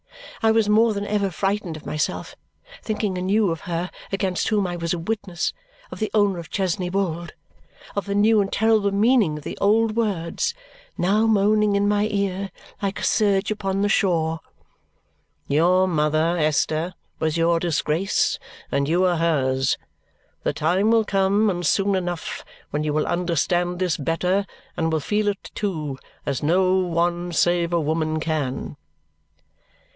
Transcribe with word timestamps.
I 0.41 0.49
was 0.49 0.67
more 0.67 0.95
than 0.95 1.05
ever 1.05 1.29
frightened 1.29 1.77
of 1.77 1.85
myself, 1.85 2.35
thinking 2.81 3.15
anew 3.15 3.51
of 3.51 3.61
her 3.61 3.91
against 4.11 4.47
whom 4.47 4.65
I 4.65 4.75
was 4.75 4.91
a 4.91 4.97
witness, 4.97 5.53
of 5.91 5.99
the 5.99 6.09
owner 6.15 6.39
of 6.39 6.49
Chesney 6.49 6.89
Wold, 6.89 7.33
of 7.95 8.07
the 8.07 8.15
new 8.15 8.41
and 8.41 8.51
terrible 8.51 8.89
meaning 8.91 9.37
of 9.37 9.43
the 9.43 9.55
old 9.61 9.95
words 9.95 10.55
now 10.97 11.27
moaning 11.27 11.75
in 11.75 11.87
my 11.87 12.07
ear 12.07 12.49
like 12.81 12.97
a 12.99 13.03
surge 13.03 13.51
upon 13.51 13.83
the 13.83 13.89
shore, 13.89 14.39
"Your 15.47 15.87
mother, 15.87 16.35
Esther, 16.35 16.95
was 17.19 17.37
your 17.37 17.59
disgrace, 17.59 18.39
and 18.71 18.89
you 18.89 19.05
are 19.05 19.17
hers. 19.17 19.77
The 20.41 20.53
time 20.53 20.89
will 20.89 21.05
come 21.05 21.47
and 21.51 21.63
soon 21.63 21.93
enough 21.93 22.43
when 22.71 22.83
you 22.83 22.91
will 22.93 23.05
understand 23.05 23.77
this 23.77 23.97
better, 23.97 24.47
and 24.75 24.91
will 24.91 24.99
feel 24.99 25.27
it 25.27 25.51
too, 25.53 25.99
as 26.25 26.41
no 26.41 26.79
one 26.79 27.31
save 27.31 27.71
a 27.71 27.79
woman 27.79 28.19
can." 28.19 28.77